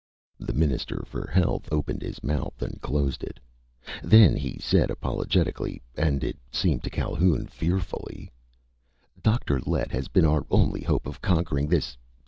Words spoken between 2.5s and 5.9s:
and closed it. Then he said apologetically